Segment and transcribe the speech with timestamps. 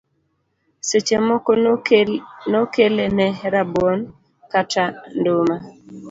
[0.87, 1.51] Seche moko
[2.51, 3.99] nokele ne rabuon
[4.51, 4.83] kata
[5.17, 5.55] nduma.